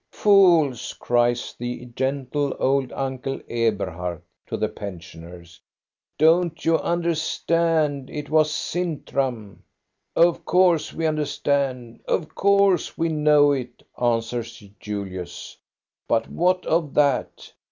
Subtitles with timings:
[0.11, 5.61] "Fools," cries the gentle old Uncle Eberhard to the pensioners.
[6.17, 9.61] "Don't you understand it was Sintram?""
[10.27, 15.57] Of course we understand; of course we know it," answers Julius;
[16.07, 17.53] "but what of that?